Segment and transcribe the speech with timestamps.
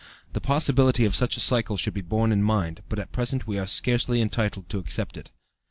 [0.33, 3.59] The possibility of such a cycle should be borne in mind, but at present we
[3.59, 5.29] are scarcely entitled to accept it.